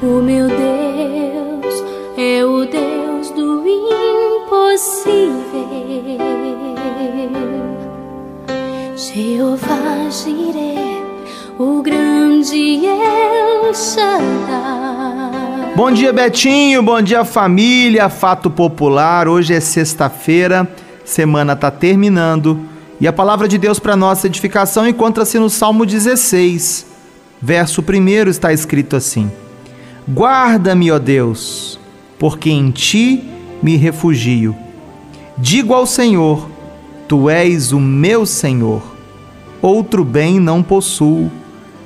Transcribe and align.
O 0.00 0.22
meu 0.22 0.46
Deus 0.46 1.84
é 2.16 2.44
o 2.44 2.64
Deus 2.64 3.30
do 3.30 3.64
impossível. 3.66 5.18
Jeová 8.94 10.08
Jireh, 10.08 11.02
o 11.58 11.82
grande 11.82 12.86
El 12.86 13.74
Shaddai. 13.74 15.72
Bom 15.74 15.90
dia, 15.90 16.12
Betinho. 16.12 16.80
Bom 16.80 17.02
dia, 17.02 17.24
família. 17.24 18.08
Fato 18.08 18.48
popular. 18.48 19.26
Hoje 19.26 19.52
é 19.52 19.58
sexta-feira. 19.58 20.68
Semana 21.04 21.54
está 21.54 21.72
terminando. 21.72 22.60
E 23.00 23.08
a 23.08 23.12
palavra 23.12 23.48
de 23.48 23.58
Deus 23.58 23.80
para 23.80 23.96
nossa 23.96 24.28
edificação 24.28 24.86
encontra-se 24.86 25.40
no 25.40 25.50
Salmo 25.50 25.84
16. 25.84 26.86
Verso 27.42 27.82
1 27.82 28.28
está 28.28 28.52
escrito 28.52 28.94
assim: 28.94 29.28
Guarda-me, 30.10 30.90
ó 30.90 30.98
Deus, 30.98 31.78
porque 32.18 32.48
em 32.48 32.70
ti 32.70 33.22
me 33.62 33.76
refugio. 33.76 34.56
Digo 35.36 35.74
ao 35.74 35.86
Senhor: 35.86 36.48
Tu 37.06 37.28
és 37.28 37.72
o 37.72 37.78
meu 37.78 38.24
Senhor. 38.24 38.82
Outro 39.60 40.06
bem 40.06 40.40
não 40.40 40.62
possuo, 40.62 41.30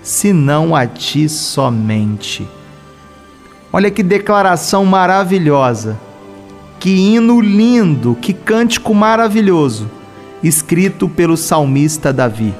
senão 0.05 0.77
a 0.77 0.87
ti 0.87 1.29
somente. 1.29 2.47
Olha 3.73 3.91
que 3.91 4.05
declaração 4.05 4.85
maravilhosa, 4.85 5.99
que 6.79 6.91
hino 6.91 7.41
lindo, 7.41 8.17
que 8.21 8.33
cântico 8.33 8.95
maravilhoso, 8.95 9.91
escrito 10.45 11.09
pelo 11.09 11.37
salmista 11.37 12.13
Davi. 12.13 12.55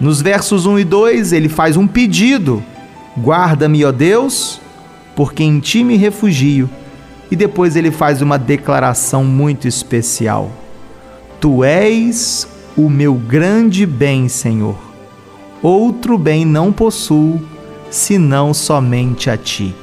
Nos 0.00 0.22
versos 0.22 0.64
1 0.64 0.78
e 0.78 0.84
2, 0.84 1.32
ele 1.32 1.50
faz 1.50 1.76
um 1.76 1.86
pedido 1.86 2.62
Guarda-me, 3.18 3.84
ó 3.84 3.92
Deus, 3.92 4.60
porque 5.14 5.42
em 5.42 5.60
ti 5.60 5.82
me 5.82 5.96
refugio. 5.96 6.70
E 7.30 7.36
depois 7.36 7.76
ele 7.76 7.90
faz 7.90 8.22
uma 8.22 8.38
declaração 8.38 9.24
muito 9.24 9.68
especial: 9.68 10.50
Tu 11.40 11.62
és 11.64 12.48
o 12.76 12.88
meu 12.88 13.14
grande 13.14 13.84
bem, 13.84 14.28
Senhor. 14.28 14.76
Outro 15.60 16.16
bem 16.16 16.44
não 16.44 16.72
possuo, 16.72 17.42
senão 17.90 18.54
somente 18.54 19.28
a 19.28 19.36
ti. 19.36 19.74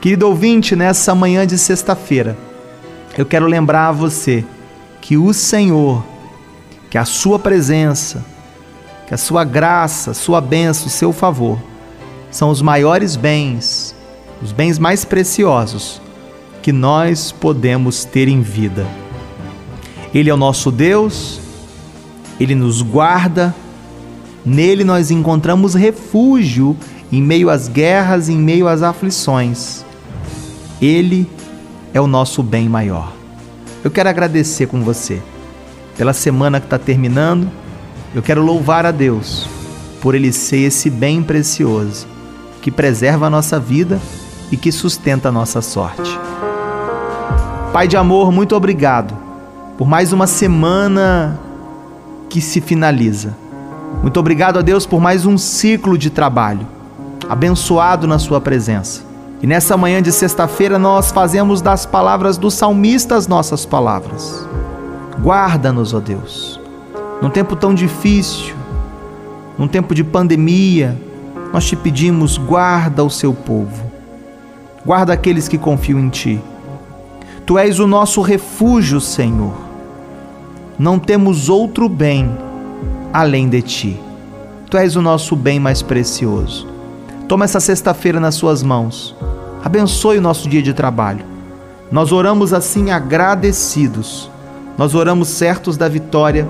Querido 0.00 0.28
ouvinte, 0.28 0.76
nessa 0.76 1.14
manhã 1.14 1.46
de 1.46 1.58
sexta-feira, 1.58 2.38
eu 3.18 3.26
quero 3.26 3.46
lembrar 3.46 3.88
a 3.88 3.92
você 3.92 4.44
que 5.00 5.16
o 5.16 5.32
Senhor, 5.32 6.04
que 6.88 6.96
a 6.96 7.04
sua 7.04 7.38
presença, 7.38 8.24
que 9.08 9.14
a 9.14 9.16
sua 9.16 9.42
graça, 9.42 10.14
sua 10.14 10.40
bênção, 10.40 10.88
seu 10.88 11.12
favor, 11.12 11.58
são 12.30 12.50
os 12.50 12.60
maiores 12.60 13.16
bens, 13.16 13.94
os 14.42 14.52
bens 14.52 14.78
mais 14.78 15.04
preciosos 15.04 16.00
que 16.62 16.72
nós 16.72 17.32
podemos 17.32 18.04
ter 18.04 18.28
em 18.28 18.40
vida. 18.40 18.86
Ele 20.12 20.30
é 20.30 20.34
o 20.34 20.36
nosso 20.36 20.70
Deus, 20.70 21.40
ele 22.40 22.54
nos 22.54 22.82
guarda, 22.82 23.54
nele 24.44 24.82
nós 24.82 25.10
encontramos 25.10 25.74
refúgio 25.74 26.76
em 27.12 27.22
meio 27.22 27.50
às 27.50 27.68
guerras, 27.68 28.28
em 28.28 28.36
meio 28.36 28.66
às 28.66 28.82
aflições. 28.82 29.84
Ele 30.82 31.30
é 31.94 32.00
o 32.00 32.06
nosso 32.06 32.42
bem 32.42 32.68
maior. 32.68 33.12
Eu 33.84 33.90
quero 33.90 34.08
agradecer 34.08 34.66
com 34.66 34.82
você 34.82 35.22
pela 35.96 36.12
semana 36.12 36.60
que 36.60 36.66
está 36.66 36.78
terminando. 36.78 37.48
Eu 38.14 38.22
quero 38.22 38.42
louvar 38.42 38.84
a 38.84 38.90
Deus 38.90 39.46
por 40.00 40.14
Ele 40.14 40.32
ser 40.32 40.58
esse 40.58 40.90
bem 40.90 41.22
precioso 41.22 42.15
que 42.66 42.70
preserva 42.72 43.28
a 43.28 43.30
nossa 43.30 43.60
vida 43.60 44.00
e 44.50 44.56
que 44.56 44.72
sustenta 44.72 45.28
a 45.28 45.32
nossa 45.32 45.62
sorte. 45.62 46.18
Pai 47.72 47.86
de 47.86 47.96
amor, 47.96 48.32
muito 48.32 48.56
obrigado 48.56 49.16
por 49.78 49.86
mais 49.86 50.12
uma 50.12 50.26
semana 50.26 51.38
que 52.28 52.40
se 52.40 52.60
finaliza. 52.60 53.36
Muito 54.02 54.18
obrigado 54.18 54.58
a 54.58 54.62
Deus 54.62 54.84
por 54.84 55.00
mais 55.00 55.24
um 55.24 55.38
ciclo 55.38 55.96
de 55.96 56.10
trabalho, 56.10 56.66
abençoado 57.28 58.04
na 58.04 58.18
Sua 58.18 58.40
presença. 58.40 59.02
E 59.40 59.46
nessa 59.46 59.76
manhã 59.76 60.02
de 60.02 60.10
sexta-feira 60.10 60.76
nós 60.76 61.12
fazemos 61.12 61.62
das 61.62 61.86
palavras 61.86 62.36
do 62.36 62.50
salmista 62.50 63.14
as 63.14 63.28
nossas 63.28 63.64
palavras. 63.64 64.44
Guarda-nos, 65.22 65.94
ó 65.94 66.00
Deus, 66.00 66.60
num 67.22 67.30
tempo 67.30 67.54
tão 67.54 67.72
difícil, 67.72 68.56
num 69.56 69.68
tempo 69.68 69.94
de 69.94 70.02
pandemia, 70.02 71.00
nós 71.52 71.64
te 71.64 71.76
pedimos, 71.76 72.36
guarda 72.36 73.02
o 73.04 73.10
seu 73.10 73.32
povo, 73.32 73.90
guarda 74.84 75.12
aqueles 75.12 75.48
que 75.48 75.58
confiam 75.58 75.98
em 75.98 76.08
ti. 76.08 76.40
Tu 77.44 77.56
és 77.58 77.78
o 77.78 77.86
nosso 77.86 78.20
refúgio, 78.20 79.00
Senhor. 79.00 79.54
Não 80.78 80.98
temos 80.98 81.48
outro 81.48 81.88
bem 81.88 82.36
além 83.12 83.48
de 83.48 83.62
ti. 83.62 84.00
Tu 84.68 84.76
és 84.76 84.96
o 84.96 85.00
nosso 85.00 85.36
bem 85.36 85.60
mais 85.60 85.80
precioso. 85.80 86.66
Toma 87.28 87.44
essa 87.44 87.60
sexta-feira 87.60 88.20
nas 88.20 88.34
suas 88.34 88.62
mãos. 88.62 89.16
Abençoe 89.64 90.18
o 90.18 90.22
nosso 90.22 90.48
dia 90.48 90.62
de 90.62 90.74
trabalho. 90.74 91.24
Nós 91.90 92.12
oramos 92.12 92.52
assim 92.52 92.90
agradecidos. 92.90 94.30
Nós 94.76 94.94
oramos 94.94 95.28
certos 95.28 95.76
da 95.76 95.88
vitória. 95.88 96.46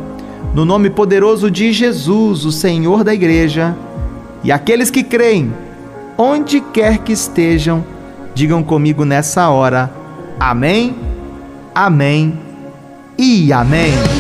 No 0.55 0.65
nome 0.65 0.91
poderoso 0.91 1.51
de 1.51 1.73
Jesus, 1.73 2.45
o 2.45 2.51
Senhor 2.51 3.05
da 3.05 3.15
igreja 3.15 3.77
e 4.43 4.53
aqueles 4.53 4.91
que 4.91 5.03
creem, 5.03 5.53
onde 6.17 6.61
quer 6.61 6.99
que 6.99 7.13
estejam, 7.13 7.85
digam 8.35 8.63
comigo 8.63 9.05
nessa 9.05 9.49
hora: 9.49 9.91
Amém, 10.39 10.95
Amém 11.75 12.39
e 13.19 13.53
Amém. 13.53 14.16